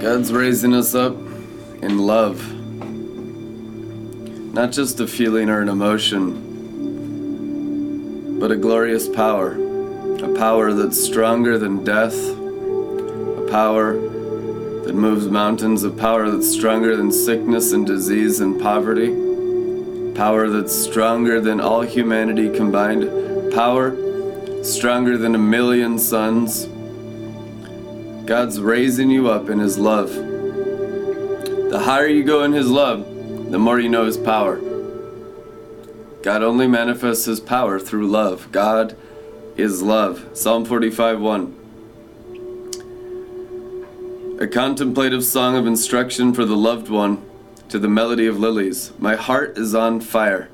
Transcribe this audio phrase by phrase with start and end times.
[0.00, 1.16] God's raising us up
[1.82, 2.52] in love.
[4.52, 6.54] Not just a feeling or an emotion,
[8.38, 9.52] but a glorious power.
[10.22, 12.14] A power that's stronger than death.
[12.14, 15.82] A power that moves mountains.
[15.82, 19.14] A power that's stronger than sickness and disease and poverty.
[20.14, 23.08] Power that's stronger than all humanity combined.
[23.52, 23.96] Power
[24.62, 26.68] stronger than a million suns.
[28.26, 30.12] God's raising you up in His love.
[30.12, 33.06] The higher you go in His love,
[33.52, 34.56] the more you know His power.
[36.22, 38.50] God only manifests His power through love.
[38.50, 38.96] God
[39.56, 40.36] is love.
[40.36, 41.56] Psalm 45 1.
[44.40, 47.24] A contemplative song of instruction for the loved one
[47.68, 48.92] to the melody of lilies.
[48.98, 50.48] My heart is on fire,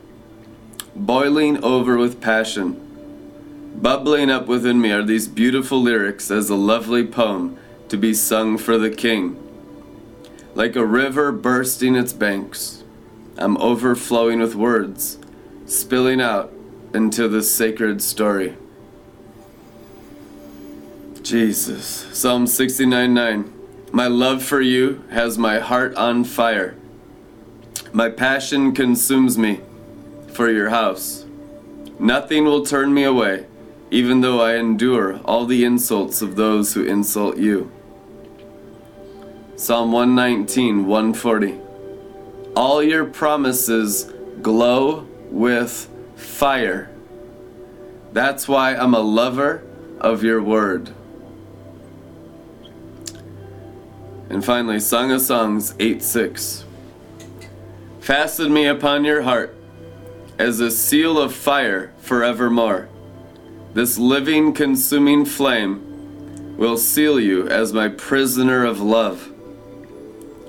[0.94, 2.78] boiling over with passion.
[3.74, 7.56] Bubbling up within me are these beautiful lyrics as a lovely poem
[7.92, 9.36] to be sung for the king.
[10.54, 12.84] Like a river bursting its banks,
[13.36, 15.18] I'm overflowing with words,
[15.66, 16.50] spilling out
[16.94, 18.56] into the sacred story.
[21.22, 21.86] Jesus.
[22.16, 23.52] Psalm 69 9.
[23.92, 26.74] My love for you has my heart on fire.
[27.92, 29.60] My passion consumes me
[30.28, 31.26] for your house.
[31.98, 33.44] Nothing will turn me away,
[33.90, 37.70] even though I endure all the insults of those who insult you.
[39.54, 41.60] Psalm 119, 140.
[42.56, 46.90] All your promises glow with fire.
[48.12, 49.62] That's why I'm a lover
[50.00, 50.92] of your word.
[54.30, 56.64] And finally, Song of Songs 8 6.
[58.00, 59.54] Fasten me upon your heart
[60.38, 62.88] as a seal of fire forevermore.
[63.74, 69.31] This living, consuming flame will seal you as my prisoner of love.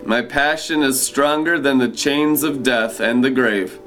[0.05, 3.79] My passion is stronger than the chains of death and the grave,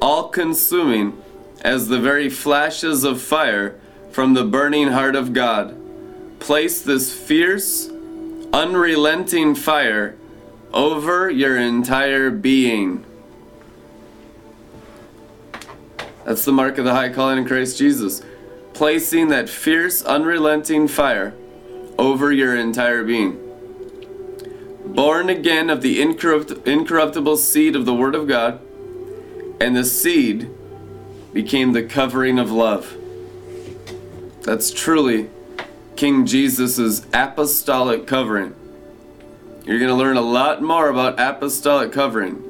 [0.00, 1.22] all consuming
[1.60, 3.78] as the very flashes of fire
[4.10, 5.76] from the burning heart of God.
[6.40, 7.90] Place this fierce,
[8.52, 10.16] unrelenting fire
[10.72, 13.04] over your entire being.
[16.24, 18.22] That's the mark of the high calling in Christ Jesus.
[18.72, 21.34] Placing that fierce, unrelenting fire
[21.98, 23.51] over your entire being.
[24.84, 28.60] Born again of the incorrupt- incorruptible seed of the Word of God,
[29.60, 30.50] and the seed
[31.32, 32.96] became the covering of love.
[34.42, 35.30] That's truly
[35.94, 38.54] King Jesus' apostolic covering.
[39.64, 42.42] You're going to learn a lot more about apostolic covering.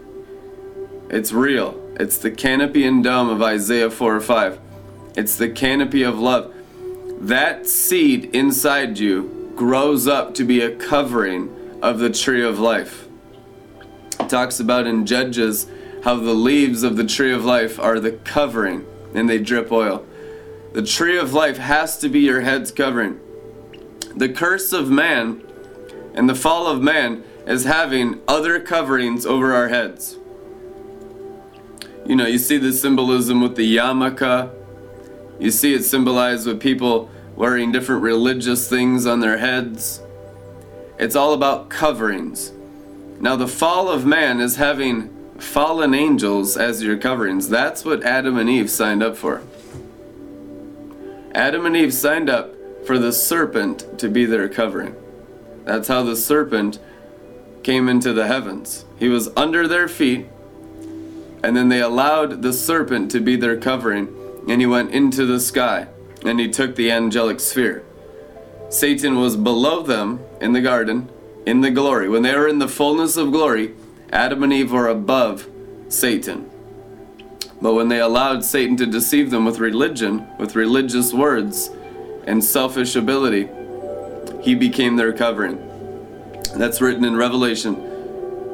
[1.11, 1.79] It's real.
[2.01, 4.59] It's the canopy and dome of Isaiah 4 or 5.
[5.15, 6.55] It's the canopy of love.
[7.21, 13.09] That seed inside you grows up to be a covering of the tree of life.
[14.21, 15.67] It talks about in Judges
[16.05, 20.07] how the leaves of the tree of life are the covering and they drip oil.
[20.73, 23.21] The tree of life has to be your head's covering.
[24.17, 25.43] The curse of man
[26.15, 30.17] and the fall of man is having other coverings over our heads.
[32.07, 34.51] You know, you see the symbolism with the yarmulke.
[35.39, 40.01] You see it symbolized with people wearing different religious things on their heads.
[41.03, 42.53] It's all about coverings.
[43.19, 47.49] Now, the fall of man is having fallen angels as your coverings.
[47.49, 49.43] That's what Adam and Eve signed up for.
[51.35, 52.55] Adam and Eve signed up
[52.87, 54.95] for the serpent to be their covering.
[55.65, 56.79] That's how the serpent
[57.65, 58.85] came into the heavens.
[58.97, 60.29] He was under their feet,
[61.43, 64.07] and then they allowed the serpent to be their covering,
[64.49, 65.89] and he went into the sky,
[66.25, 67.85] and he took the angelic sphere.
[68.73, 71.11] Satan was below them in the garden,
[71.45, 72.09] in the glory.
[72.09, 73.75] When they were in the fullness of glory,
[74.11, 75.47] Adam and Eve were above
[75.89, 76.51] Satan.
[77.61, 81.69] But when they allowed Satan to deceive them with religion, with religious words,
[82.27, 83.47] and selfish ability,
[84.41, 85.59] he became their covering.
[86.57, 87.77] That's written in Revelation.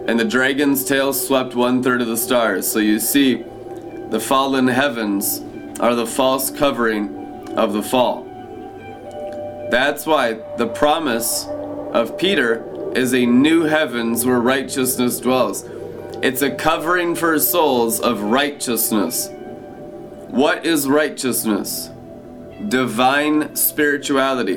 [0.08, 2.66] And the dragon's tail swept one third of the stars.
[2.66, 3.44] So you see,
[4.10, 5.42] the fallen heavens
[5.78, 8.27] are the false covering of the fall.
[9.70, 11.46] That's why the promise
[11.92, 12.64] of Peter
[12.96, 15.64] is a new heavens where righteousness dwells.
[16.22, 19.28] It's a covering for souls of righteousness.
[20.28, 21.90] What is righteousness?
[22.68, 24.56] Divine spirituality.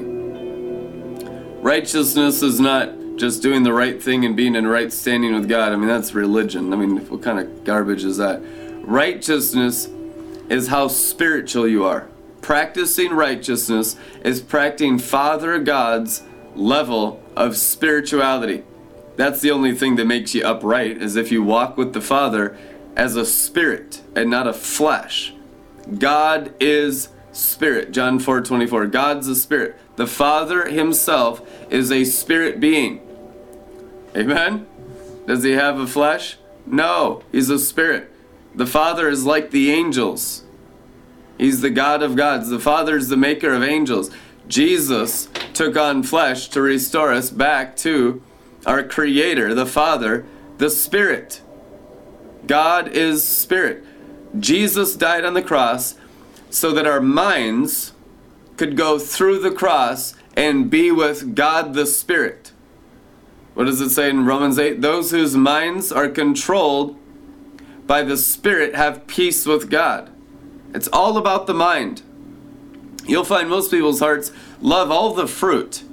[1.60, 5.72] Righteousness is not just doing the right thing and being in right standing with God.
[5.72, 6.74] I mean, that's religion.
[6.74, 8.42] I mean, what kind of garbage is that?
[8.84, 9.88] Righteousness
[10.50, 12.08] is how spiritual you are.
[12.42, 16.24] Practicing righteousness is practicing Father God's
[16.56, 18.64] level of spirituality.
[19.16, 22.58] That's the only thing that makes you upright, is if you walk with the Father
[22.96, 25.34] as a spirit and not a flesh.
[25.98, 27.92] God is spirit.
[27.92, 28.88] John 4 24.
[28.88, 29.78] God's a spirit.
[29.96, 33.02] The Father himself is a spirit being.
[34.16, 34.66] Amen?
[35.28, 36.38] Does he have a flesh?
[36.66, 38.12] No, he's a spirit.
[38.54, 40.44] The Father is like the angels.
[41.42, 42.50] He's the God of gods.
[42.50, 44.12] The Father is the maker of angels.
[44.48, 48.22] Jesus took on flesh to restore us back to
[48.68, 50.24] our Creator, the Father,
[50.60, 51.42] the Spirit.
[52.46, 53.84] God is Spirit.
[54.40, 55.96] Jesus died on the cross
[56.52, 57.94] so that our minds
[58.56, 62.52] could go through the cross and be with God the Spirit.
[63.56, 64.80] What does it say in Romans 8?
[64.82, 67.00] Those whose minds are controlled
[67.88, 70.12] by the Spirit have peace with God.
[70.74, 72.02] It's all about the mind.
[73.06, 74.32] You'll find most people's hearts
[74.62, 75.84] love all the fruit,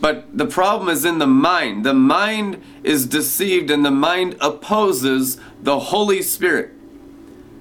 [0.00, 1.84] but the problem is in the mind.
[1.84, 6.72] The mind is deceived and the mind opposes the Holy Spirit.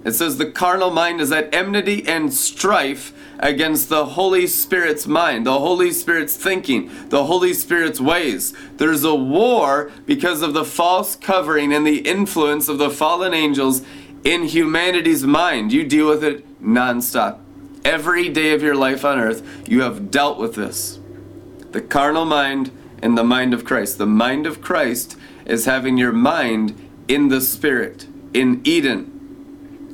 [0.03, 5.45] It says the carnal mind is at enmity and strife against the Holy Spirit's mind,
[5.45, 8.53] the Holy Spirit's thinking, the Holy Spirit's ways.
[8.77, 13.83] There's a war because of the false covering and the influence of the fallen angels
[14.23, 15.71] in humanity's mind.
[15.71, 17.39] You deal with it nonstop.
[17.83, 20.99] Every day of your life on earth, you have dealt with this.
[21.71, 22.71] The carnal mind
[23.01, 23.97] and the mind of Christ.
[23.97, 29.11] The mind of Christ is having your mind in the Spirit, in Eden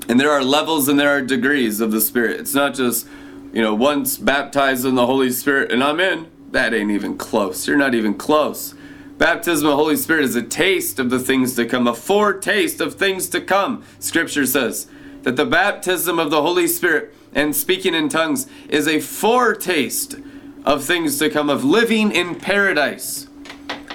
[0.10, 2.40] and there are levels and there are degrees of the Spirit.
[2.40, 3.08] It's not just,
[3.54, 6.28] you know, once baptized in the Holy Spirit and I'm in.
[6.52, 7.68] That ain't even close.
[7.68, 8.74] You're not even close.
[9.18, 12.80] Baptism of the Holy Spirit is a taste of the things to come, a foretaste
[12.80, 13.84] of things to come.
[14.00, 14.88] Scripture says
[15.24, 20.18] that the baptism of the Holy Spirit and speaking in tongues is a foretaste
[20.66, 23.28] of things to come, of living in paradise.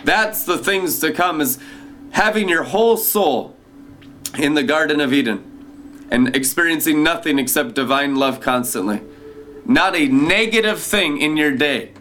[0.05, 1.59] That's the things to come, is
[2.11, 3.57] having your whole soul
[4.37, 9.01] in the Garden of Eden and experiencing nothing except divine love constantly.
[9.65, 11.93] Not a negative thing in your day.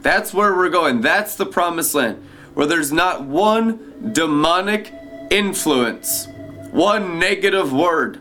[0.00, 1.02] That's where we're going.
[1.02, 4.92] That's the promised land where there's not one demonic
[5.30, 6.28] influence,
[6.70, 8.20] one negative word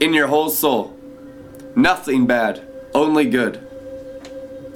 [0.00, 0.98] in your whole soul.
[1.76, 3.66] Nothing bad, only good.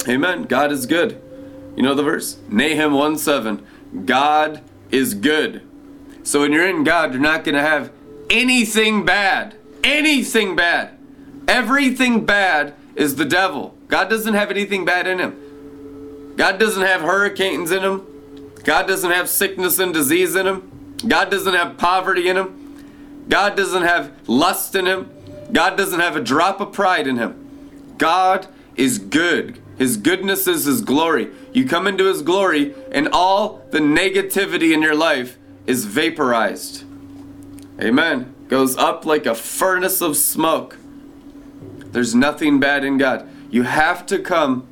[0.08, 0.44] Amen.
[0.44, 1.20] God is good.
[1.76, 2.38] You know the verse?
[2.48, 3.64] Nahum 1 7.
[4.04, 5.62] God is good.
[6.24, 7.92] So when you're in God, you're not going to have
[8.28, 9.58] anything bad
[9.88, 10.96] anything bad.
[11.46, 13.76] Everything bad is the devil.
[13.88, 16.34] God doesn't have anything bad in him.
[16.36, 18.06] God doesn't have hurricanes in him.
[18.64, 20.96] God doesn't have sickness and disease in him.
[21.06, 23.24] God doesn't have poverty in him.
[23.28, 25.10] God doesn't have lust in him.
[25.52, 27.94] God doesn't have a drop of pride in him.
[27.98, 28.46] God
[28.76, 29.60] is good.
[29.76, 31.30] His goodness is His glory.
[31.52, 36.84] You come into His glory, and all the negativity in your life is vaporized.
[37.80, 40.76] Amen goes up like a furnace of smoke.
[41.92, 43.28] There's nothing bad in God.
[43.50, 44.66] You have to come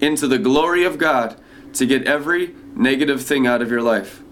[0.00, 1.36] into the glory of God
[1.74, 4.22] to get every negative thing out of your life.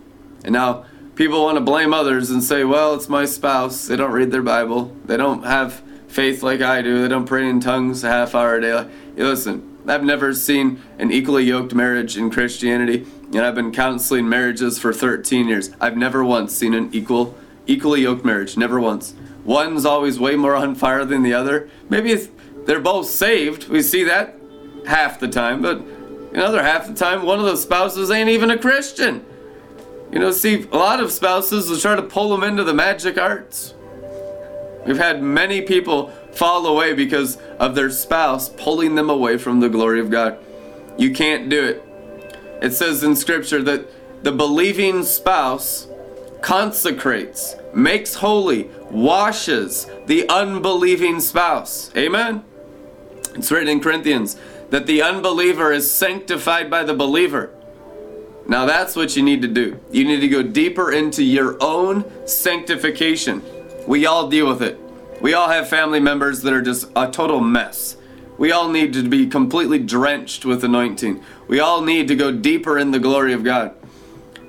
[0.45, 3.87] And now, people want to blame others and say, well, it's my spouse.
[3.87, 4.95] They don't read their Bible.
[5.05, 7.03] They don't have faith like I do.
[7.03, 8.91] They don't pray in tongues a half hour a day.
[9.17, 14.79] Listen, I've never seen an equally yoked marriage in Christianity, and I've been counseling marriages
[14.79, 15.71] for 13 years.
[15.81, 17.37] I've never once seen an equal
[17.67, 19.15] equally yoked marriage, never once.
[19.45, 21.69] One's always way more on fire than the other.
[21.89, 22.15] Maybe
[22.67, 23.69] they're both saved.
[23.69, 24.37] We see that
[24.87, 25.83] half the time, but
[26.33, 29.25] another half the time, one of the spouses ain't even a Christian.
[30.13, 33.19] You know, see, a lot of spouses will try to pull them into the magic
[33.19, 33.75] arts.
[34.87, 39.69] We've had many people fall away because of their spouse pulling them away from the
[39.69, 40.39] glory of God.
[40.97, 41.83] You can't do it.
[42.63, 43.87] It says in Scripture that
[44.23, 45.89] the believing spouse
[46.41, 51.91] consecrates, makes holy, washes the unbelieving spouse.
[51.97, 52.45] Amen?
[53.35, 54.37] It's written in Corinthians
[54.71, 57.51] that the unbeliever is sanctified by the believer.
[58.49, 59.81] Now that's what you need to do.
[59.91, 63.43] You need to go deeper into your own sanctification.
[63.87, 64.79] We all deal with it.
[65.21, 67.97] We all have family members that are just a total mess.
[68.39, 71.23] We all need to be completely drenched with anointing.
[71.49, 73.75] We all need to go deeper in the glory of God.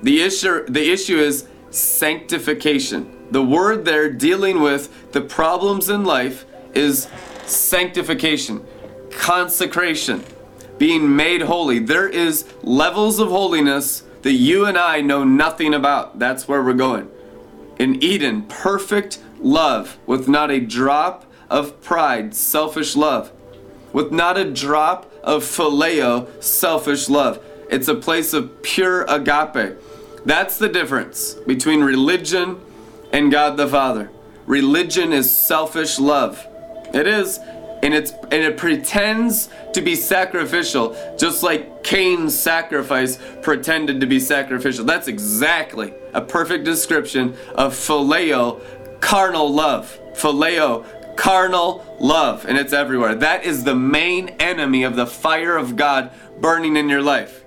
[0.02, 3.26] The issue the issue is sanctification.
[3.30, 6.44] The word there dealing with the problems in life
[6.74, 7.08] is
[7.44, 8.64] sanctification,
[9.18, 10.24] consecration,
[10.78, 11.80] being made holy.
[11.80, 16.18] There is levels of holiness that you and I know nothing about.
[16.18, 17.10] That's where we're going.
[17.78, 23.32] In Eden, perfect love with not a drop of pride, selfish love,
[23.92, 27.42] with not a drop of phileo, selfish love.
[27.70, 29.76] It's a place of pure agape
[30.24, 32.60] That's the difference between religion
[33.12, 34.10] and God the Father.
[34.46, 36.46] Religion is selfish love.
[36.94, 37.38] It is.
[37.82, 44.18] And it's and it pretends to be sacrificial, just like Cain's sacrifice pretended to be
[44.20, 44.84] sacrificial.
[44.84, 48.60] That's exactly a perfect description of phileo,
[49.00, 49.98] carnal love.
[50.14, 50.84] Phileo,
[51.16, 53.14] carnal love, and it's everywhere.
[53.14, 57.44] That is the main enemy of the fire of God burning in your life.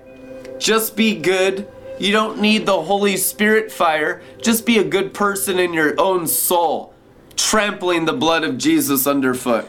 [0.58, 1.66] Just be good.
[1.98, 4.22] You don't need the Holy Spirit fire.
[4.42, 6.94] Just be a good person in your own soul,
[7.36, 9.68] trampling the blood of Jesus underfoot.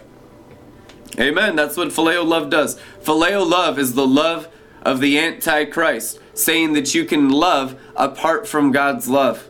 [1.20, 1.56] Amen.
[1.56, 2.80] That's what phileo love does.
[3.04, 4.48] Phileo love is the love
[4.82, 9.50] of the Antichrist, saying that you can love apart from God's love.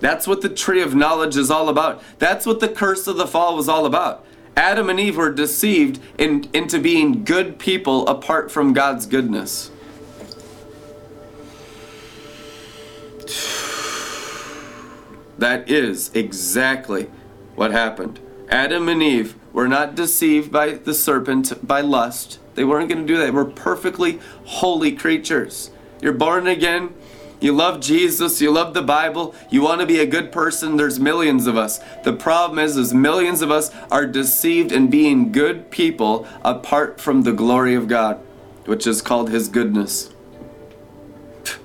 [0.00, 2.02] That's what the tree of knowledge is all about.
[2.18, 4.24] That's what the curse of the fall was all about.
[4.56, 9.70] Adam and Eve were deceived in, into being good people apart from God's goodness.
[15.36, 17.10] That is exactly
[17.56, 18.20] what happened.
[18.54, 22.38] Adam and Eve were not deceived by the serpent by lust.
[22.54, 23.24] They weren't going to do that.
[23.24, 25.72] They were perfectly holy creatures.
[26.00, 26.94] You're born again.
[27.40, 31.00] You love Jesus, you love the Bible, you want to be a good person, there's
[31.00, 31.80] millions of us.
[32.04, 37.22] The problem is is millions of us are deceived in being good people apart from
[37.22, 38.20] the glory of God,
[38.66, 40.10] which is called his goodness.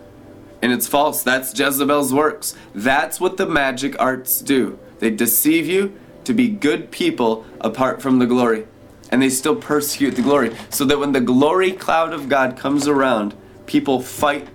[0.62, 1.24] And it's false.
[1.24, 2.55] That's Jezebel's works.
[2.75, 4.77] That's what the magic arts do.
[4.98, 5.98] They deceive you
[6.30, 8.68] to be good people apart from the glory.
[9.12, 10.56] And they still persecute the glory.
[10.70, 14.48] So that when the glory cloud of God comes around, people fight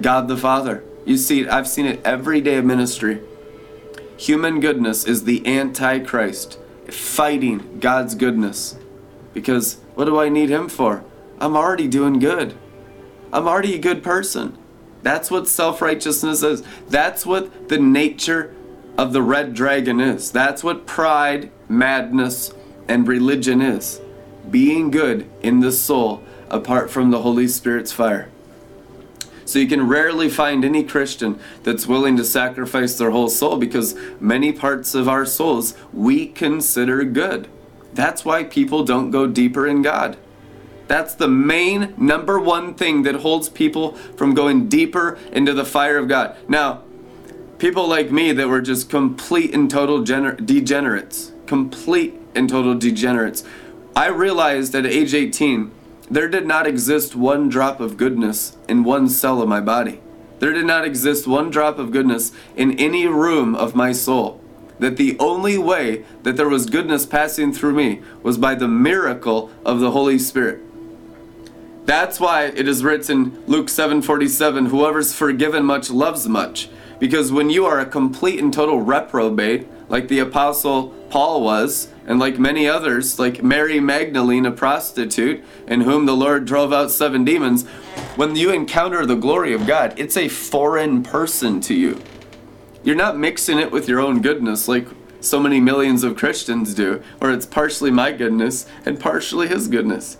[0.00, 0.82] God the Father.
[1.04, 3.20] You see it, I've seen it every day of ministry.
[4.16, 6.58] Human goodness is the Antichrist
[6.88, 8.78] fighting God's goodness.
[9.34, 11.04] Because what do I need him for?
[11.38, 12.56] I'm already doing good.
[13.34, 14.56] I'm already a good person.
[15.02, 16.62] That's what self righteousness is.
[16.88, 18.54] That's what the nature
[18.98, 20.32] of the red dragon is.
[20.32, 22.52] That's what pride, madness,
[22.88, 24.00] and religion is.
[24.50, 28.28] Being good in the soul apart from the Holy Spirit's fire.
[29.44, 33.94] So you can rarely find any Christian that's willing to sacrifice their whole soul because
[34.20, 37.48] many parts of our souls we consider good.
[37.94, 40.18] That's why people don't go deeper in God.
[40.86, 45.98] That's the main number one thing that holds people from going deeper into the fire
[45.98, 46.36] of God.
[46.48, 46.82] Now,
[47.58, 53.44] people like me that were just complete and total gener- degenerates, complete and total degenerates.
[53.96, 55.72] I realized at age 18
[56.10, 60.00] there did not exist one drop of goodness in one cell of my body.
[60.38, 64.40] There did not exist one drop of goodness in any room of my soul.
[64.78, 69.50] That the only way that there was goodness passing through me was by the miracle
[69.64, 70.60] of the Holy Spirit.
[71.84, 76.68] That's why it is written Luke 7:47, whoever's forgiven much loves much.
[76.98, 82.18] Because when you are a complete and total reprobate, like the Apostle Paul was, and
[82.18, 87.24] like many others, like Mary Magdalene, a prostitute, in whom the Lord drove out seven
[87.24, 87.66] demons,
[88.16, 92.00] when you encounter the glory of God, it's a foreign person to you.
[92.82, 94.86] You're not mixing it with your own goodness like
[95.20, 100.16] so many millions of Christians do, or it's partially my goodness and partially His goodness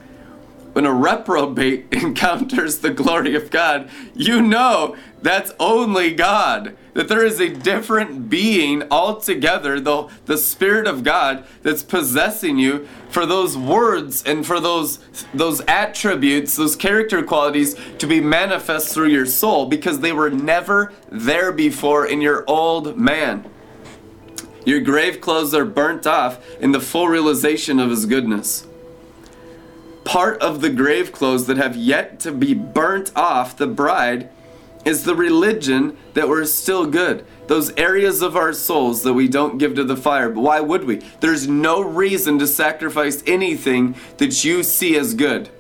[0.79, 6.77] when a reprobate encounters the glory of God, you know that's only God.
[6.95, 12.87] That there is a different being altogether, the, the Spirit of God that's possessing you
[13.09, 15.01] for those words and for those,
[15.35, 20.93] those attributes, those character qualities to be manifest through your soul because they were never
[21.11, 23.51] there before in your old man.
[24.65, 28.68] Your grave clothes are burnt off in the full realization of His goodness
[30.09, 34.27] part of the grave clothes that have yet to be burnt off the bride
[34.83, 37.27] is the religion that we're still good.
[37.47, 40.31] Those areas of our souls that we don't give to the fire.
[40.31, 41.03] But why would we?
[41.21, 45.51] There's no reason to sacrifice anything that you see as good.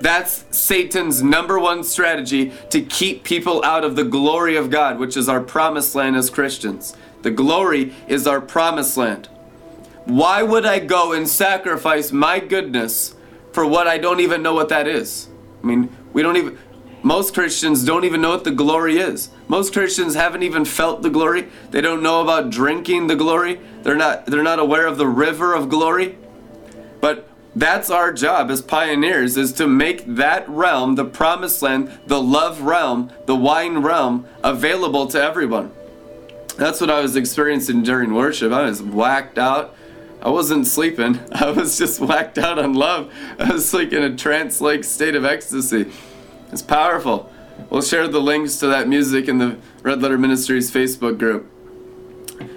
[0.00, 5.16] That's Satan's number one strategy to keep people out of the glory of God, which
[5.16, 6.94] is our promised land as Christians.
[7.22, 9.28] The glory is our promised land.
[10.04, 13.14] Why would I go and sacrifice my goodness
[13.52, 15.28] for what I don't even know what that is.
[15.62, 16.58] I mean, we don't even,
[17.02, 19.30] most Christians don't even know what the glory is.
[19.48, 21.48] Most Christians haven't even felt the glory.
[21.70, 23.60] They don't know about drinking the glory.
[23.82, 26.18] They're not, they're not aware of the river of glory.
[27.00, 32.22] But that's our job as pioneers is to make that realm, the promised land, the
[32.22, 35.72] love realm, the wine realm available to everyone.
[36.56, 38.52] That's what I was experiencing during worship.
[38.52, 39.74] I was whacked out.
[40.22, 41.18] I wasn't sleeping.
[41.32, 43.12] I was just whacked out on love.
[43.38, 45.90] I was like in a trance like state of ecstasy.
[46.52, 47.30] It's powerful.
[47.68, 51.50] We'll share the links to that music in the Red Letter Ministries Facebook group.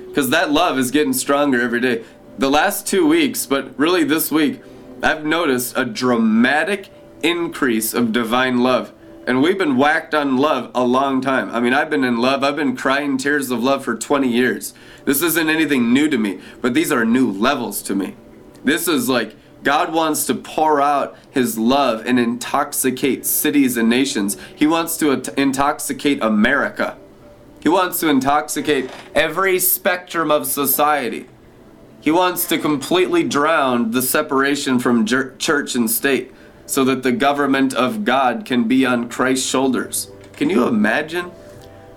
[0.08, 2.03] Because that love is getting stronger every day.
[2.38, 4.62] The last two weeks, but really this week,
[5.01, 6.89] I've noticed a dramatic
[7.22, 8.93] increase of divine love.
[9.25, 11.50] And we've been whacked on love a long time.
[11.51, 12.43] I mean, I've been in love.
[12.43, 14.74] I've been crying tears of love for 20 years.
[15.05, 18.15] This isn't anything new to me, but these are new levels to me.
[18.63, 24.38] This is like God wants to pour out his love and intoxicate cities and nations.
[24.55, 26.98] He wants to intoxicate America.
[27.62, 31.27] He wants to intoxicate every spectrum of society.
[32.01, 36.33] He wants to completely drown the separation from church and state
[36.65, 40.12] so that the government of God can be on Christ's shoulders.
[40.33, 41.31] Can you imagine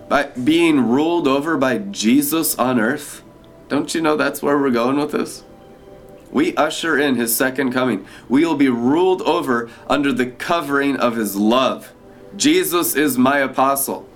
[0.09, 3.23] by being ruled over by Jesus on earth?
[3.69, 5.43] Don't you know that's where we're going with this?
[6.31, 8.05] We usher in his second coming.
[8.29, 11.93] We will be ruled over under the covering of his love.
[12.35, 14.07] Jesus is my apostle.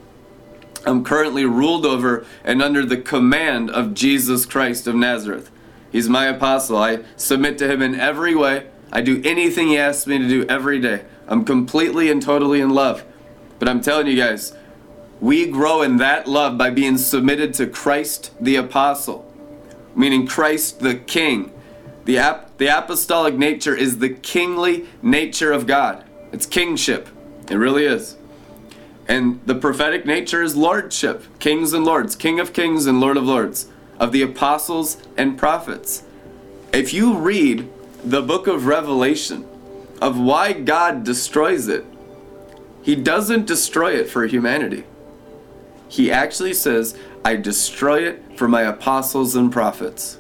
[0.86, 5.51] I'm currently ruled over and under the command of Jesus Christ of Nazareth.
[5.91, 6.77] He's my apostle.
[6.77, 8.67] I submit to him in every way.
[8.91, 11.05] I do anything he asks me to do every day.
[11.27, 13.05] I'm completely and totally in love.
[13.60, 14.53] But I'm telling you guys,
[15.22, 19.32] we grow in that love by being submitted to Christ the apostle,
[19.96, 21.54] meaning Christ the king.
[22.06, 26.04] The, ap- the apostolic nature is the kingly nature of God.
[26.32, 27.08] It's kingship.
[27.50, 28.18] It really is.
[29.08, 33.25] And the prophetic nature is lordship, kings and lords, king of kings and lord of
[33.25, 33.68] lords,
[34.00, 36.04] of the apostles and prophets.
[36.74, 37.70] If you read
[38.04, 39.46] the book of Revelation
[40.01, 41.86] of why God destroys it,
[42.82, 44.86] He doesn't destroy it for humanity.
[45.91, 50.19] He actually says, I destroy it for my apostles and prophets.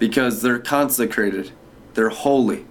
[0.00, 1.52] Because they're consecrated,
[1.94, 2.66] they're holy,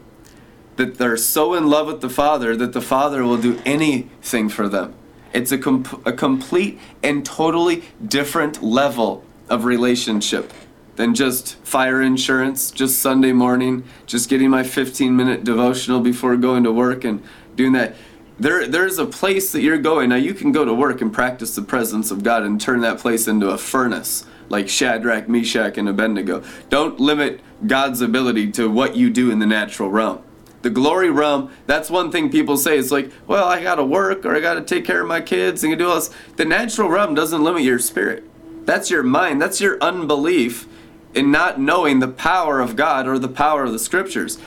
[0.76, 4.68] that they're so in love with the Father that the Father will do anything for
[4.68, 4.94] them.
[5.32, 10.52] It's a, com- a complete and totally different level of relationship
[10.98, 16.66] than just fire insurance, just Sunday morning, just getting my 15 minute devotional before going
[16.66, 17.24] to work and
[17.56, 17.96] doing that.
[18.40, 20.10] There, there's a place that you're going.
[20.10, 23.00] Now, you can go to work and practice the presence of God and turn that
[23.00, 26.44] place into a furnace like Shadrach, Meshach, and Abednego.
[26.70, 30.22] Don't limit God's ability to what you do in the natural realm.
[30.62, 32.78] The glory realm, that's one thing people say.
[32.78, 35.76] It's like, well, I gotta work or I gotta take care of my kids and
[35.78, 36.12] do all this.
[36.36, 38.24] The natural realm doesn't limit your spirit.
[38.66, 39.42] That's your mind.
[39.42, 40.68] That's your unbelief
[41.16, 44.38] in not knowing the power of God or the power of the scriptures.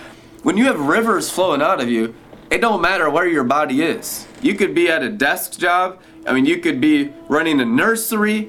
[0.42, 2.14] When you have rivers flowing out of you,
[2.54, 4.28] it don't matter where your body is.
[4.40, 5.98] You could be at a desk job.
[6.24, 8.48] I mean, you could be running a nursery.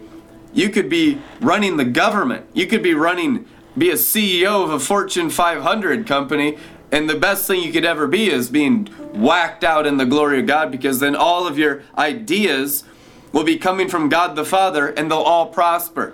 [0.53, 2.45] You could be running the government.
[2.53, 6.59] You could be running, be a CEO of a Fortune 500 company.
[6.91, 10.39] And the best thing you could ever be is being whacked out in the glory
[10.39, 12.83] of God because then all of your ideas
[13.31, 16.13] will be coming from God the Father and they'll all prosper.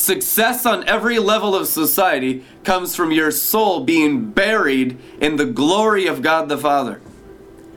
[0.00, 6.06] Success on every level of society comes from your soul being buried in the glory
[6.06, 7.02] of God the Father.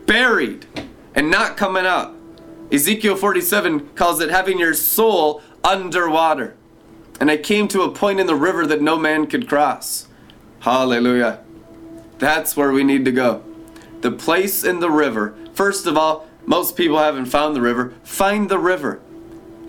[0.06, 0.66] Buried
[1.14, 2.16] and not coming up.
[2.72, 6.56] Ezekiel 47 calls it having your soul underwater.
[7.20, 10.08] And I came to a point in the river that no man could cross.
[10.62, 11.44] Hallelujah.
[12.20, 13.44] That's where we need to go.
[14.00, 15.36] The place in the river.
[15.54, 17.94] First of all, most people haven't found the river.
[18.06, 19.02] Find the river.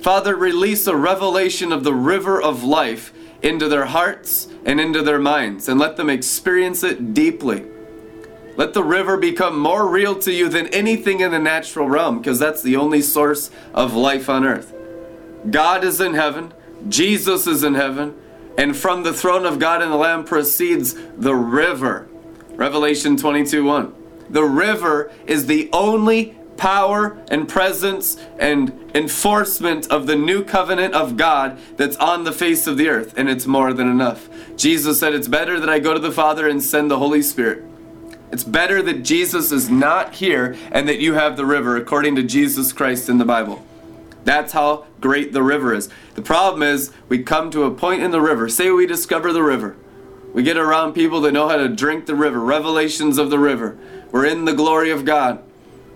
[0.04, 5.18] Father, release a revelation of the river of life into their hearts and into their
[5.18, 7.64] minds, and let them experience it deeply.
[8.54, 12.38] Let the river become more real to you than anything in the natural realm, because
[12.38, 14.74] that's the only source of life on earth.
[15.50, 16.52] God is in heaven,
[16.86, 18.14] Jesus is in heaven,
[18.58, 22.08] and from the throne of God and the Lamb proceeds the river.
[22.50, 23.94] Revelation 22 1.
[24.28, 31.16] The river is the only power and presence and enforcement of the new covenant of
[31.16, 34.28] God that's on the face of the earth, and it's more than enough.
[34.56, 37.64] Jesus said, It's better that I go to the Father and send the Holy Spirit.
[38.32, 42.22] It's better that Jesus is not here and that you have the river, according to
[42.22, 43.64] Jesus Christ in the Bible.
[44.24, 45.88] That's how great the river is.
[46.14, 49.42] The problem is, we come to a point in the river, say we discover the
[49.42, 49.76] river.
[50.32, 53.78] We get around people that know how to drink the river, revelations of the river.
[54.10, 55.40] We're in the glory of God.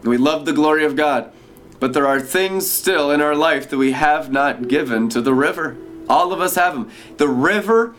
[0.02, 1.32] We love the glory of God.
[1.80, 5.34] But there are things still in our life that we have not given to the
[5.34, 5.76] river.
[6.08, 6.90] All of us have them.
[7.18, 7.94] The river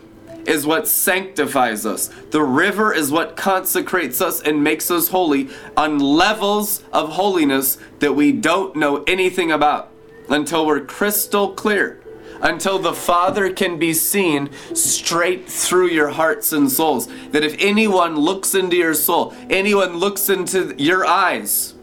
[0.46, 2.08] is what sanctifies us.
[2.30, 8.14] The river is what consecrates us and makes us holy on levels of holiness that
[8.14, 9.90] we don't know anything about
[10.28, 12.02] until we're crystal clear.
[12.42, 17.06] Until the Father can be seen straight through your hearts and souls.
[17.32, 21.74] That if anyone looks into your soul, anyone looks into your eyes,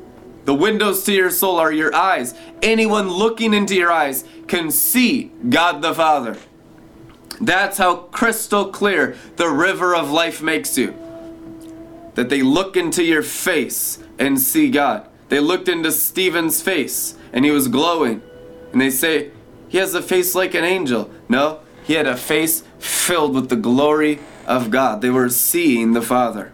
[0.48, 2.34] The windows to your soul are your eyes.
[2.62, 6.38] Anyone looking into your eyes can see God the Father.
[7.42, 10.96] That's how crystal clear the river of life makes you.
[12.16, 15.10] That they look into your face and see God.
[15.28, 18.22] They looked into Stephen's face and he was glowing.
[18.72, 19.32] And they say,
[19.68, 21.12] he has a face like an angel.
[21.28, 25.02] No, he had a face filled with the glory of God.
[25.02, 26.54] They were seeing the Father.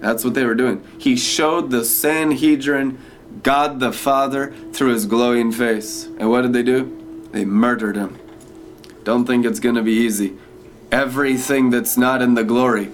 [0.00, 0.84] That's what they were doing.
[0.98, 2.98] He showed the Sanhedrin
[3.42, 6.06] God the Father through his glowing face.
[6.18, 7.28] And what did they do?
[7.32, 8.18] They murdered him.
[9.04, 10.36] Don't think it's going to be easy.
[10.90, 12.90] Everything that's not in the glory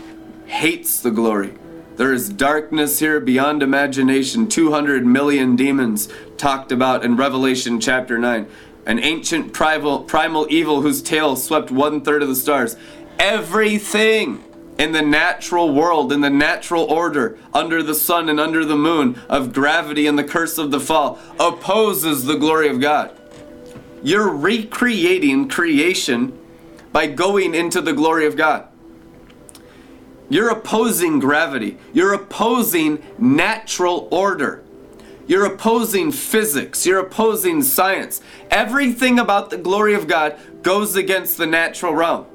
[0.46, 1.54] hates the glory.
[1.96, 4.48] There is darkness here beyond imagination.
[4.48, 8.46] 200 million demons talked about in Revelation chapter 9.
[8.86, 12.76] An ancient primal, primal evil whose tail swept one third of the stars.
[13.18, 14.42] Everything
[14.78, 19.20] in the natural world, in the natural order, under the sun and under the moon,
[19.28, 23.16] of gravity and the curse of the fall, opposes the glory of God.
[24.02, 26.38] You're recreating creation
[26.92, 28.68] by going into the glory of God.
[30.28, 31.78] You're opposing gravity.
[31.92, 34.62] You're opposing natural order.
[35.26, 36.84] You're opposing physics.
[36.84, 38.20] You're opposing science.
[38.50, 42.26] Everything about the glory of God goes against the natural realm.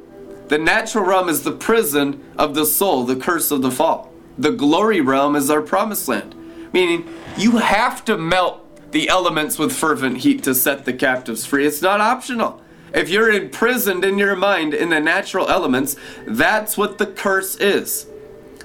[0.49, 4.11] The natural realm is the prison of the soul, the curse of the fall.
[4.37, 6.33] The glory realm is our promised land,
[6.73, 7.07] meaning
[7.37, 11.67] you have to melt the elements with fervent heat to set the captives free.
[11.67, 12.61] It's not optional.
[12.95, 18.07] If you're imprisoned in your mind in the natural elements, that's what the curse is.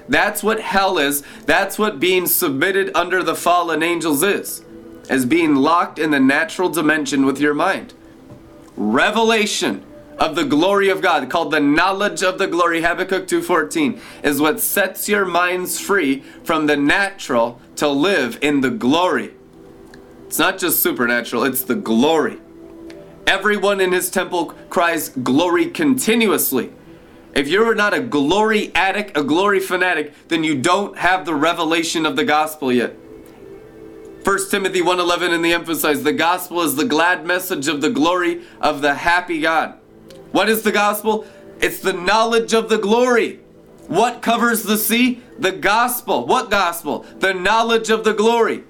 [0.09, 1.21] That's what hell is.
[1.45, 4.63] That's what being submitted under the fallen angels is.
[5.07, 7.93] As being locked in the natural dimension with your mind.
[8.75, 9.85] Revelation
[10.17, 14.59] of the glory of God, called the knowledge of the glory, Habakkuk 2.14, is what
[14.59, 19.33] sets your minds free from the natural to live in the glory.
[20.27, 22.39] It's not just supernatural, it's the glory.
[23.27, 26.71] Everyone in his temple cries glory continuously.
[27.33, 32.05] If you're not a glory addict, a glory fanatic, then you don't have the revelation
[32.05, 32.95] of the gospel yet.
[34.23, 38.41] 1 Timothy 1:11 in the emphasize the gospel is the glad message of the glory
[38.61, 39.75] of the happy God.
[40.35, 41.25] What is the gospel?
[41.61, 43.39] It's the knowledge of the glory.
[43.87, 45.21] What covers the sea?
[45.39, 46.25] The gospel.
[46.25, 47.05] What gospel?
[47.19, 48.65] The knowledge of the glory.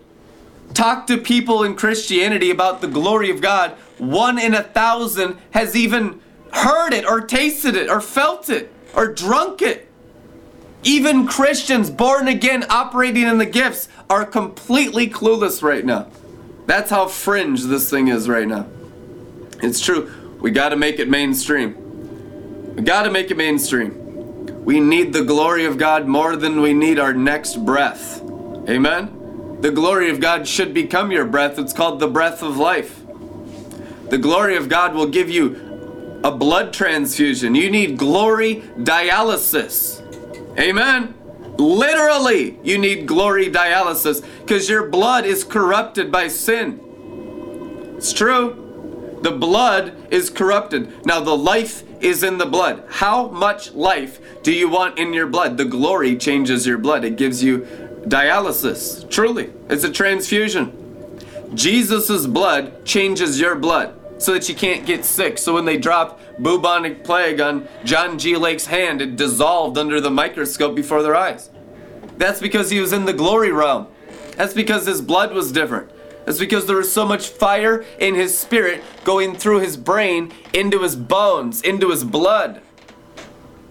[0.75, 3.71] Talk to people in Christianity about the glory of God.
[3.97, 6.21] One in a thousand has even
[6.53, 9.89] heard it or tasted it or felt it or drunk it.
[10.83, 16.11] Even Christians born again operating in the gifts are completely clueless right now.
[16.67, 18.67] That's how fringe this thing is right now.
[19.63, 20.11] It's true.
[20.45, 22.75] We got to make it mainstream.
[22.75, 24.63] We got to make it mainstream.
[24.63, 28.21] We need the glory of God more than we need our next breath.
[28.69, 29.57] Amen?
[29.61, 31.57] The glory of God should become your breath.
[31.57, 33.01] It's called the breath of life.
[34.11, 37.55] The glory of God will give you a blood transfusion.
[37.55, 39.99] You need glory dialysis.
[40.59, 41.15] Amen.
[41.57, 47.95] Literally, you need glory dialysis because your blood is corrupted by sin.
[47.97, 48.64] It's true.
[49.25, 51.03] The blood is corrupted.
[51.03, 52.83] Now, the life is in the blood.
[52.87, 55.57] How much life do you want in your blood?
[55.57, 57.61] The glory changes your blood, it gives you
[58.03, 59.09] dialysis.
[59.09, 60.71] Truly, it's a transfusion.
[61.55, 65.39] Jesus' blood changes your blood so that you can't get sick.
[65.39, 68.37] So when they dropped bubonic plague on John G.
[68.37, 71.49] Lake's hand, it dissolved under the microscope before their eyes.
[72.19, 73.87] That's because he was in the glory realm.
[74.35, 75.89] That's because his blood was different.
[76.25, 80.81] That's because there was so much fire in his spirit going through his brain, into
[80.81, 82.61] his bones, into his blood.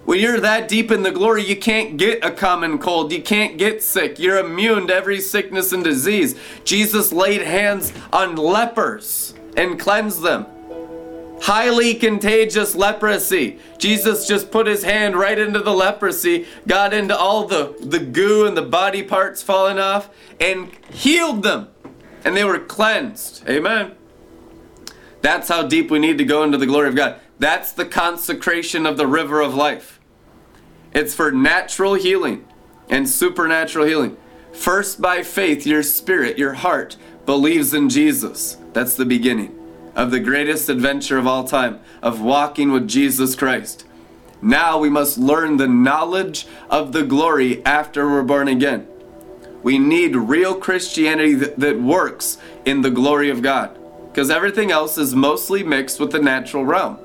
[0.05, 3.11] When you're that deep in the glory, you can't get a common cold.
[3.11, 4.19] You can't get sick.
[4.19, 6.39] You're immune to every sickness and disease.
[6.63, 10.47] Jesus laid hands on lepers and cleanse them.
[11.41, 13.59] Highly contagious leprosy.
[13.79, 18.47] Jesus just put his hand right into the leprosy, got into all the, the goo
[18.47, 21.69] and the body parts falling off, and healed them.
[22.25, 23.49] And they were cleansed.
[23.49, 23.95] Amen.
[25.21, 27.21] That's how deep we need to go into the glory of God.
[27.39, 30.01] That's the consecration of the river of life.
[30.93, 32.47] It's for natural healing
[32.89, 34.17] and supernatural healing.
[34.53, 38.57] First, by faith, your spirit, your heart believes in Jesus.
[38.73, 39.59] That's the beginning
[39.97, 43.85] of the greatest adventure of all time, of walking with Jesus Christ.
[44.43, 48.87] Now we must learn the knowledge of the glory after we're born again.
[49.65, 53.77] We need real Christianity that, that works in the glory of God,
[54.09, 56.99] because everything else is mostly mixed with the natural realm.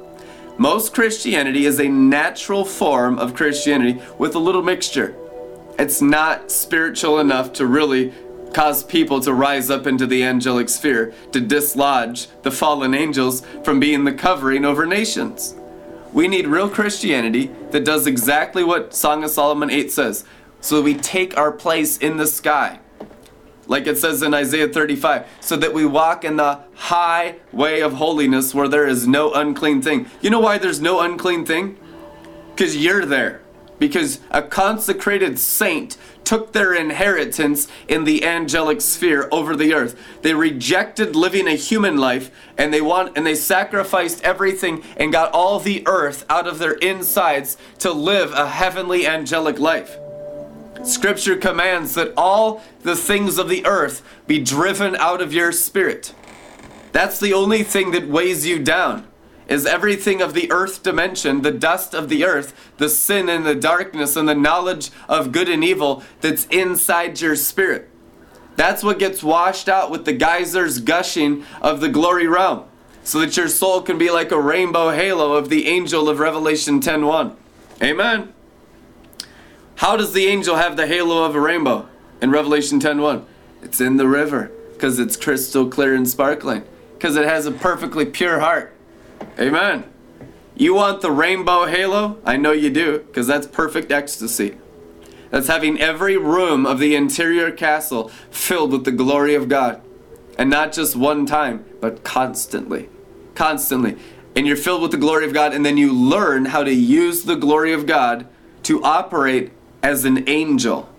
[0.57, 5.15] Most Christianity is a natural form of Christianity with a little mixture.
[5.79, 8.13] It's not spiritual enough to really
[8.53, 13.79] cause people to rise up into the angelic sphere to dislodge the fallen angels from
[13.79, 15.55] being the covering over nations.
[16.11, 20.25] We need real Christianity that does exactly what Song of Solomon 8 says.
[20.61, 22.79] So we take our place in the sky.
[23.67, 27.93] Like it says in Isaiah 35, so that we walk in the high way of
[27.93, 30.07] holiness where there is no unclean thing.
[30.21, 31.77] You know why there's no unclean thing?
[32.55, 33.41] Because you're there.
[33.77, 39.97] Because a consecrated saint took their inheritance in the angelic sphere over the earth.
[40.23, 45.31] They rejected living a human life and they want and they sacrificed everything and got
[45.31, 49.97] all the earth out of their insides to live a heavenly angelic life.
[50.83, 56.13] Scripture commands that all the things of the earth be driven out of your spirit.
[56.91, 59.07] That's the only thing that weighs you down
[59.47, 63.55] is everything of the earth dimension, the dust of the earth, the sin and the
[63.55, 67.89] darkness and the knowledge of good and evil that's inside your spirit.
[68.55, 72.65] That's what gets washed out with the geysers gushing of the glory realm,
[73.03, 76.79] so that your soul can be like a rainbow halo of the angel of Revelation
[76.79, 77.35] 10:1.
[77.81, 78.33] Amen.
[79.79, 81.87] How does the angel have the halo of a rainbow
[82.21, 83.23] in Revelation 10:1?
[83.63, 86.63] It's in the river because it's crystal clear and sparkling
[86.95, 88.73] because it has a perfectly pure heart.
[89.39, 89.85] Amen.
[90.53, 92.17] You want the rainbow halo?
[92.25, 94.57] I know you do, because that's perfect ecstasy.
[95.29, 99.79] That's having every room of the interior castle filled with the glory of God.
[100.37, 102.89] And not just one time, but constantly.
[103.33, 103.95] Constantly.
[104.35, 107.23] And you're filled with the glory of God, and then you learn how to use
[107.23, 108.27] the glory of God
[108.63, 110.89] to operate as an angel,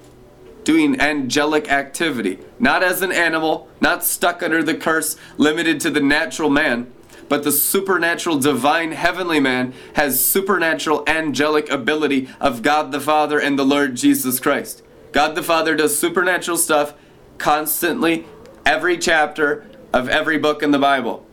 [0.65, 2.39] doing angelic activity.
[2.59, 6.93] Not as an animal, not stuck under the curse, limited to the natural man
[7.31, 13.57] but the supernatural divine heavenly man has supernatural angelic ability of God the Father and
[13.57, 14.83] the Lord Jesus Christ.
[15.13, 16.93] God the Father does supernatural stuff
[17.39, 18.27] constantly,
[18.67, 21.25] every chapter of every book in the Bible.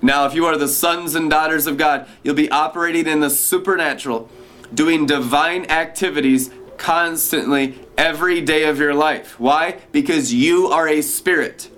[0.00, 3.28] Now, if you are the sons and daughters of God, you'll be operating in the
[3.28, 4.30] supernatural,
[4.72, 9.38] doing divine activities constantly every day of your life.
[9.38, 9.80] Why?
[9.92, 11.70] Because you are a spirit.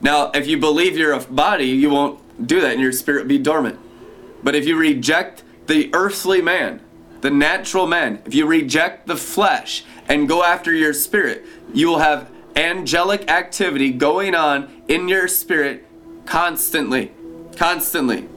[0.00, 3.38] Now, if you believe you're a body, you won't do that and your spirit be
[3.38, 3.78] dormant.
[4.42, 6.80] But if you reject the earthly man,
[7.20, 12.00] the natural man, if you reject the flesh and go after your spirit, you will
[12.00, 15.86] have angelic activity going on in your spirit
[16.26, 17.12] constantly.
[17.56, 18.28] Constantly.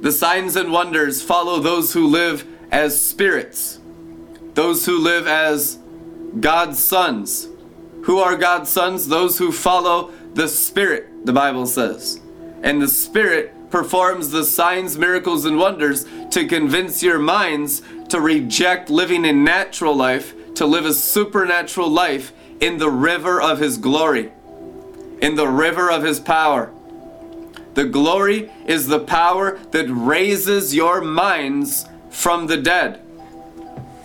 [0.00, 3.79] The signs and wonders follow those who live as spirits,
[4.54, 5.78] those who live as
[6.38, 7.48] God's sons.
[8.04, 9.08] Who are God's sons?
[9.08, 12.20] Those who follow the Spirit, the Bible says
[12.62, 18.90] and the Spirit performs the signs, miracles, and wonders to convince your minds to reject
[18.90, 24.32] living a natural life, to live a supernatural life in the river of His glory,
[25.20, 26.72] in the river of His power.
[27.74, 33.00] The glory is the power that raises your minds from the dead.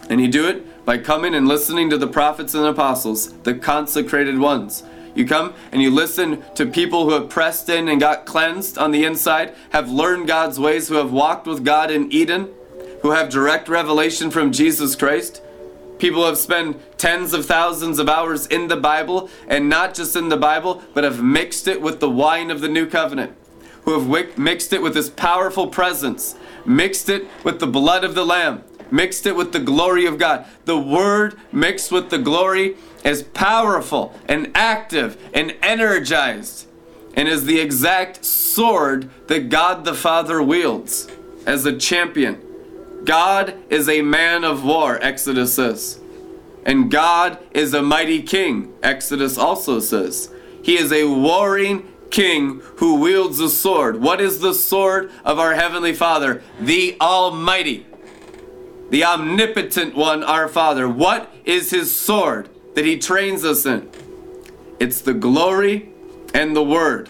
[0.09, 4.37] And you do it by coming and listening to the prophets and apostles, the consecrated
[4.37, 4.83] ones.
[5.15, 8.91] You come and you listen to people who have pressed in and got cleansed on
[8.91, 12.49] the inside, have learned God's ways, who have walked with God in Eden,
[13.01, 15.41] who have direct revelation from Jesus Christ.
[15.97, 20.15] People who have spent tens of thousands of hours in the Bible, and not just
[20.17, 23.33] in the Bible, but have mixed it with the wine of the new covenant,
[23.83, 28.25] who have mixed it with His powerful presence, mixed it with the blood of the
[28.25, 30.45] Lamb, mixed it with the glory of God.
[30.65, 36.67] The Word mixed with the glory is powerful and active and energized
[37.15, 41.07] and is the exact sword that God the Father wields
[41.45, 42.41] as a champion.
[43.05, 45.99] God is a man of war, Exodus says.
[46.65, 50.31] And God is a mighty king, Exodus also says.
[50.63, 54.01] He is a warring king who wields a sword.
[54.01, 56.41] What is the sword of our Heavenly Father?
[56.59, 57.85] The Almighty,
[58.89, 60.87] the omnipotent one, our Father.
[60.87, 62.49] What is his sword?
[62.75, 63.89] that He trains us in.
[64.79, 65.89] It's the glory
[66.33, 67.09] and the Word.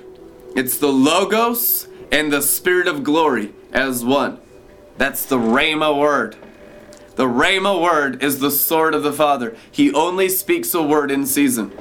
[0.56, 4.40] It's the Logos and the Spirit of glory as one.
[4.98, 6.38] That's the Rhema word.
[7.18, 9.58] The Rhema word is the sword of the Father.
[9.70, 11.74] He only speaks a word in season.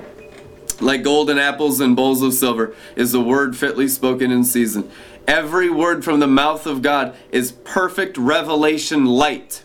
[0.80, 4.90] Like golden apples and bowls of silver is the word fitly spoken in season.
[5.28, 9.62] Every word from the mouth of God is perfect revelation light,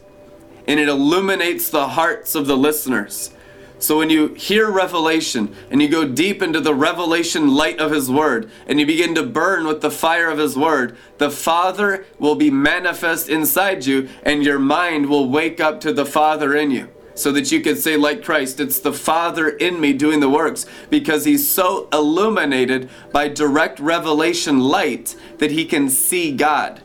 [0.70, 3.34] and it illuminates the hearts of the listeners.
[3.80, 8.12] So when you hear revelation and you go deep into the revelation light of His
[8.12, 12.36] Word and you begin to burn with the fire of His Word, the Father will
[12.36, 16.90] be manifest inside you and your mind will wake up to the Father in you.
[17.16, 20.66] so that you could say, like Christ, it's the Father in me doing the works
[20.90, 26.80] because he's so illuminated by direct revelation light that he can see God.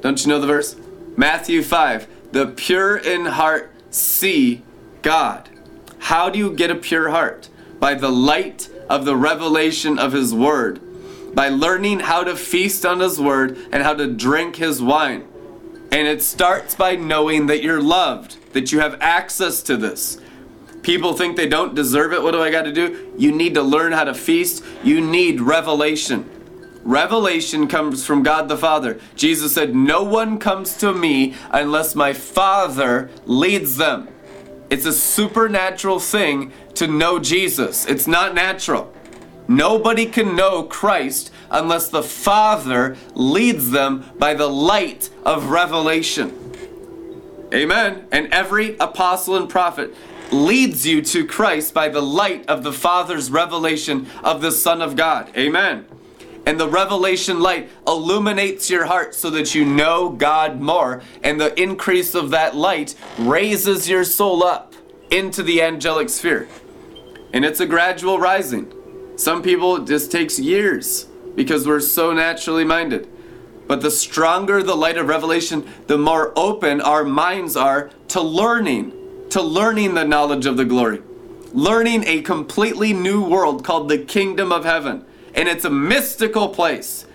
[0.00, 0.76] Don't you know the verse?
[1.16, 4.62] Matthew 5 The pure in heart see
[5.02, 5.50] God.
[5.98, 7.48] How do you get a pure heart?
[7.78, 10.80] By the light of the revelation of his word,
[11.34, 15.26] by learning how to feast on his word and how to drink his wine.
[15.90, 20.18] And it starts by knowing that you're loved, that you have access to this.
[20.82, 22.22] People think they don't deserve it.
[22.22, 23.12] What do I got to do?
[23.16, 24.64] You need to learn how to feast.
[24.82, 26.28] You need revelation.
[26.84, 28.98] Revelation comes from God the Father.
[29.14, 34.08] Jesus said, No one comes to me unless my Father leads them.
[34.68, 37.86] It's a supernatural thing to know Jesus.
[37.86, 38.92] It's not natural.
[39.46, 46.38] Nobody can know Christ unless the Father leads them by the light of revelation.
[47.52, 48.06] Amen.
[48.10, 49.94] And every apostle and prophet
[50.30, 54.96] leads you to Christ by the light of the Father's revelation of the Son of
[54.96, 55.30] God.
[55.36, 55.84] Amen.
[56.44, 61.02] And the revelation light illuminates your heart so that you know God more.
[61.22, 64.74] And the increase of that light raises your soul up
[65.10, 66.48] into the angelic sphere.
[67.32, 68.72] And it's a gradual rising.
[69.16, 73.08] Some people it just takes years because we're so naturally minded.
[73.68, 78.92] But the stronger the light of revelation, the more open our minds are to learning,
[79.30, 81.02] to learning the knowledge of the glory,
[81.52, 85.04] learning a completely new world called the kingdom of heaven.
[85.34, 87.06] And it's a mystical place.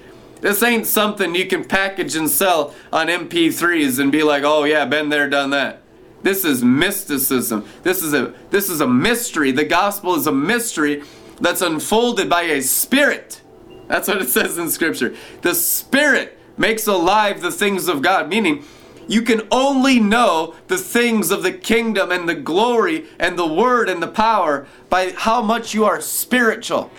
[0.41, 4.85] This ain't something you can package and sell on MP3s and be like, oh yeah,
[4.85, 5.81] been there, done that.
[6.23, 7.65] This is mysticism.
[7.83, 9.51] This is a this is a mystery.
[9.51, 11.03] The gospel is a mystery
[11.39, 13.41] that's unfolded by a spirit.
[13.87, 15.15] That's what it says in scripture.
[15.41, 18.65] The spirit makes alive the things of God, meaning
[19.07, 23.87] you can only know the things of the kingdom and the glory and the word
[23.87, 26.91] and the power by how much you are spiritual,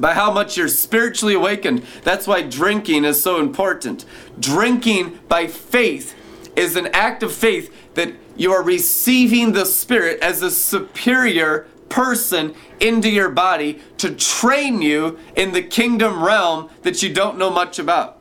[0.00, 1.84] by how much you're spiritually awakened.
[2.02, 4.04] That's why drinking is so important.
[4.38, 6.14] Drinking by faith
[6.56, 12.54] is an act of faith that you are receiving the Spirit as a superior person
[12.80, 17.78] into your body to train you in the kingdom realm that you don't know much
[17.78, 18.18] about.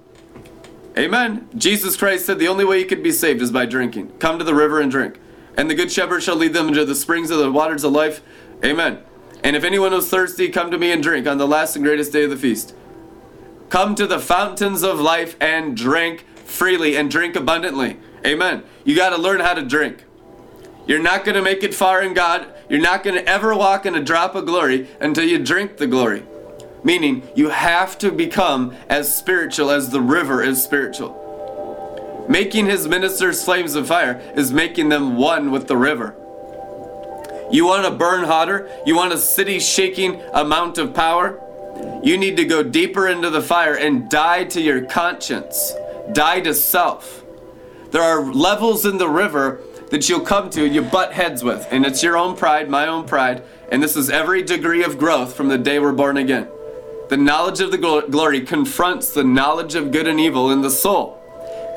[0.97, 1.49] Amen.
[1.57, 4.17] Jesus Christ said the only way you could be saved is by drinking.
[4.19, 5.19] Come to the river and drink.
[5.57, 8.21] And the good shepherd shall lead them into the springs of the waters of life.
[8.63, 8.99] Amen.
[9.45, 12.11] And if anyone is thirsty, come to me and drink on the last and greatest
[12.11, 12.73] day of the feast.
[13.69, 17.97] Come to the fountains of life and drink freely and drink abundantly.
[18.25, 18.63] Amen.
[18.85, 20.03] You got to learn how to drink.
[20.87, 22.47] You're not going to make it far in God.
[22.69, 25.85] You're not going to ever walk in a drop of glory until you drink the
[25.85, 26.23] glory.
[26.83, 32.25] Meaning, you have to become as spiritual as the river is spiritual.
[32.27, 36.15] Making his ministers flames of fire is making them one with the river.
[37.51, 38.69] You want to burn hotter?
[38.85, 41.41] You want a city shaking amount of power?
[42.03, 45.73] You need to go deeper into the fire and die to your conscience,
[46.13, 47.23] die to self.
[47.91, 51.67] There are levels in the river that you'll come to and you butt heads with.
[51.71, 53.43] And it's your own pride, my own pride.
[53.71, 56.47] And this is every degree of growth from the day we're born again.
[57.09, 61.21] The knowledge of the glory confronts the knowledge of good and evil in the soul.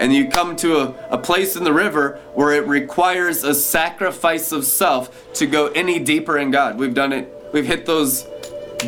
[0.01, 4.53] And you come to a, a place in the river where it requires a sacrifice
[4.53, 6.79] of self to go any deeper in God.
[6.79, 8.27] We've done it, we've hit those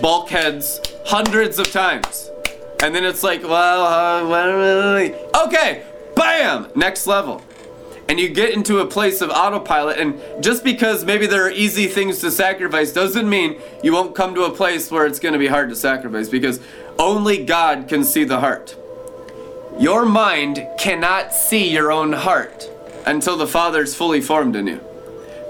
[0.00, 2.30] bulkheads hundreds of times.
[2.82, 3.84] And then it's like, well,
[4.24, 7.42] uh, okay, bam, next level
[8.10, 11.86] and you get into a place of autopilot and just because maybe there are easy
[11.86, 15.38] things to sacrifice doesn't mean you won't come to a place where it's going to
[15.38, 16.58] be hard to sacrifice because
[16.98, 18.74] only God can see the heart.
[19.80, 22.68] Your mind cannot see your own heart
[23.06, 24.80] until the Father's fully formed in you.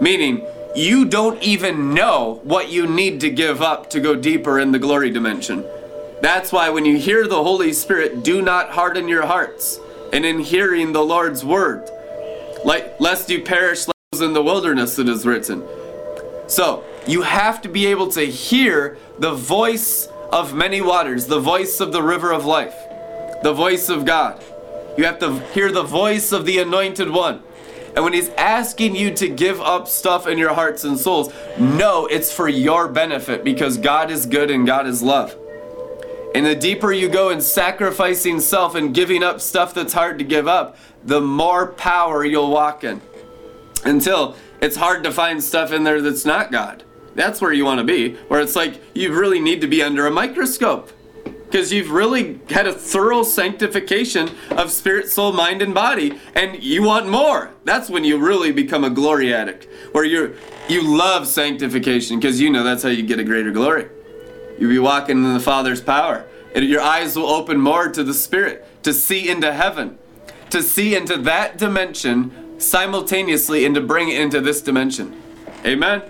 [0.01, 4.73] Meaning, you don't even know what you need to give up to go deeper in
[4.73, 5.65] the glory dimension.
[6.23, 9.81] That's why when you hear the Holy Spirit, do not harden your hearts.
[10.13, 11.89] And in hearing the Lord's word,
[12.65, 15.63] like lest you perish like in the wilderness it is written
[16.47, 21.81] so you have to be able to hear the voice of many waters the voice
[21.81, 22.75] of the river of life
[23.43, 24.43] the voice of god
[24.97, 27.43] you have to hear the voice of the anointed one
[27.95, 32.07] and when he's asking you to give up stuff in your hearts and souls know
[32.07, 35.37] it's for your benefit because god is good and god is love
[36.35, 40.25] and the deeper you go in sacrificing self and giving up stuff that's hard to
[40.25, 43.01] give up, the more power you'll walk in.
[43.85, 46.85] Until it's hard to find stuff in there that's not God.
[47.17, 50.07] That's where you want to be, where it's like you really need to be under
[50.07, 50.93] a microscope.
[51.51, 56.83] Because you've really had a thorough sanctification of spirit, soul, mind, and body, and you
[56.85, 57.51] want more.
[57.65, 60.35] That's when you really become a glory addict, where you're
[60.69, 63.89] you love sanctification because you know that's how you get a greater glory.
[64.61, 66.27] You'll be walking in the Father's power.
[66.55, 69.99] And your eyes will open more to the Spirit, to see into heaven,
[70.51, 75.21] to see into that dimension simultaneously and to bring it into this dimension.
[75.65, 76.03] Amen?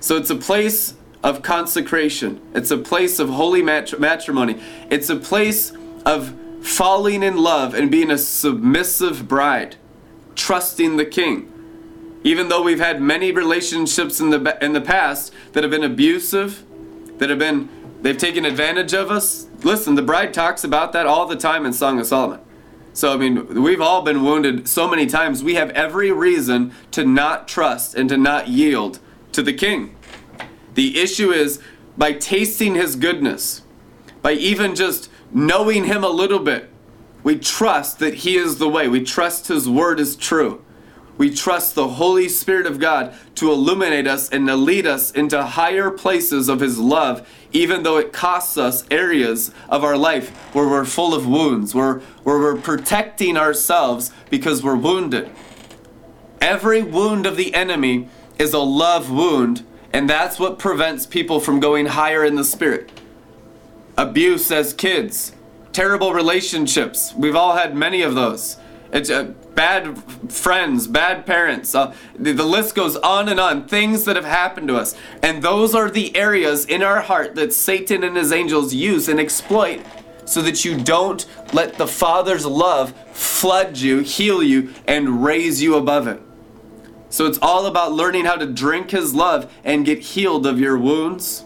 [0.00, 2.40] So it's a place of consecration.
[2.54, 4.60] It's a place of holy matri- matrimony.
[4.90, 5.72] It's a place
[6.04, 9.76] of falling in love and being a submissive bride,
[10.34, 11.48] trusting the king.
[12.24, 16.64] Even though we've had many relationships in the in the past that have been abusive,
[17.18, 17.68] that have been
[18.00, 19.46] they've taken advantage of us.
[19.62, 22.40] Listen, the bride talks about that all the time in Song of Solomon.
[22.92, 25.42] So I mean, we've all been wounded so many times.
[25.42, 29.00] We have every reason to not trust and to not yield
[29.32, 29.96] to the king.
[30.74, 31.60] The issue is
[31.96, 33.62] by tasting his goodness,
[34.22, 36.70] by even just knowing him a little bit,
[37.22, 38.88] we trust that he is the way.
[38.88, 40.64] We trust his word is true.
[41.18, 45.42] We trust the Holy Spirit of God to illuminate us and to lead us into
[45.42, 50.66] higher places of his love, even though it costs us areas of our life where
[50.66, 55.30] we're full of wounds, where, where we're protecting ourselves because we're wounded.
[56.40, 58.08] Every wound of the enemy
[58.38, 62.90] is a love wound and that's what prevents people from going higher in the spirit.
[63.96, 65.32] Abuse as kids,
[65.72, 67.14] terrible relationships.
[67.14, 68.56] We've all had many of those.
[68.92, 71.74] It's uh, bad friends, bad parents.
[71.74, 73.66] Uh, the, the list goes on and on.
[73.66, 74.94] Things that have happened to us.
[75.22, 79.18] And those are the areas in our heart that Satan and his angels use and
[79.18, 79.82] exploit
[80.24, 85.74] so that you don't let the Father's love flood you, heal you, and raise you
[85.74, 86.20] above it.
[87.12, 90.78] So it's all about learning how to drink His love and get healed of your
[90.78, 91.44] wounds.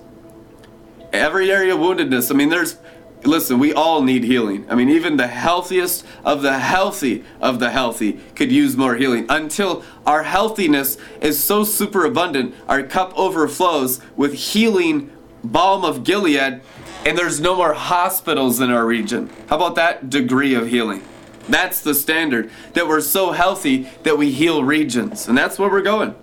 [1.13, 2.31] Every area of woundedness.
[2.31, 2.79] I mean, there's,
[3.25, 4.65] listen, we all need healing.
[4.71, 9.27] I mean, even the healthiest of the healthy of the healthy could use more healing
[9.29, 15.11] until our healthiness is so super abundant, our cup overflows with healing
[15.43, 16.61] balm of Gilead,
[17.05, 19.31] and there's no more hospitals in our region.
[19.49, 21.03] How about that degree of healing?
[21.49, 22.51] That's the standard.
[22.73, 25.29] That we're so healthy that we heal regions.
[25.29, 26.15] And that's where we're going.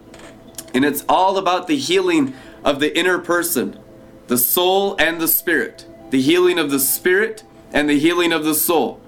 [0.73, 3.79] And it's all about the healing of the inner person,
[4.27, 5.85] the soul and the spirit.
[6.09, 9.01] The healing of the spirit and the healing of the soul.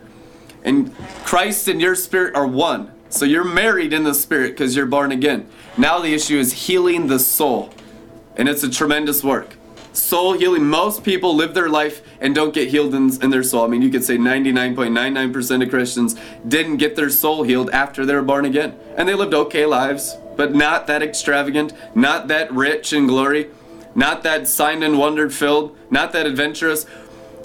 [0.63, 2.91] And Christ and your spirit are one.
[3.09, 5.47] So you're married in the spirit because you're born again.
[5.77, 7.71] Now the issue is healing the soul.
[8.35, 9.55] And it's a tremendous work
[9.97, 10.65] soul healing.
[10.65, 13.65] Most people live their life and don't get healed in, in their soul.
[13.65, 16.15] I mean, you could say 99.99% of Christians
[16.47, 18.77] didn't get their soul healed after they were born again.
[18.97, 23.49] And they lived okay lives, but not that extravagant, not that rich in glory,
[23.93, 26.85] not that signed and wondered filled, not that adventurous.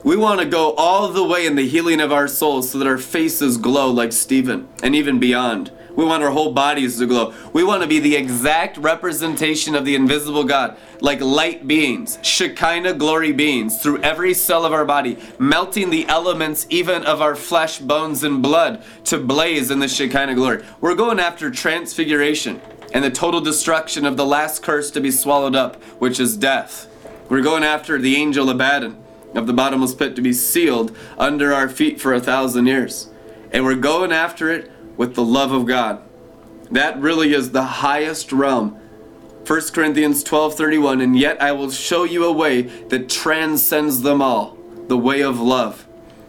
[0.02, 2.86] We want to go all the way in the healing of our souls so that
[2.86, 5.70] our faces glow like Stephen and even beyond.
[6.00, 7.34] We want our whole bodies to glow.
[7.52, 12.94] We want to be the exact representation of the invisible God, like light beings, Shekinah
[12.94, 17.80] glory beings, through every cell of our body, melting the elements even of our flesh,
[17.80, 20.64] bones, and blood to blaze in the Shekinah glory.
[20.80, 22.62] We're going after transfiguration
[22.94, 26.86] and the total destruction of the last curse to be swallowed up, which is death.
[27.28, 28.96] We're going after the angel Abaddon
[29.34, 33.10] of the bottomless pit to be sealed under our feet for a thousand years.
[33.52, 34.70] And we're going after it
[35.00, 36.02] with the love of God.
[36.70, 38.78] That really is the highest realm.
[39.46, 44.58] 1 Corinthians 12:31 and yet I will show you a way that transcends them all,
[44.88, 45.86] the way of love.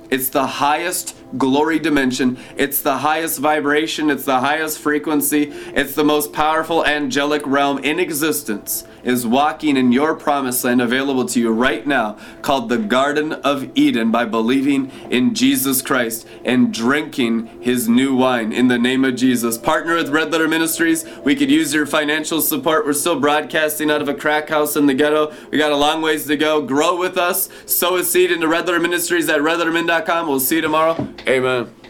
[0.10, 2.38] It's the highest glory dimension.
[2.56, 4.10] It's the highest vibration.
[4.10, 5.52] It's the highest frequency.
[5.76, 11.26] It's the most powerful angelic realm in existence is walking in your promised land available
[11.26, 16.74] to you right now called the Garden of Eden by believing in Jesus Christ and
[16.74, 19.58] drinking his new wine in the name of Jesus.
[19.58, 21.06] Partner with Red Letter Ministries.
[21.24, 22.86] We could use your financial support.
[22.86, 25.34] We're still broadcasting out of a crack house in the ghetto.
[25.52, 26.62] We got a long ways to go.
[26.62, 27.50] Grow with us.
[27.66, 30.28] Sow a seed into Red Letter Ministries at redlettermin.com.
[30.28, 31.08] We'll see you tomorrow.
[31.28, 31.81] Amen.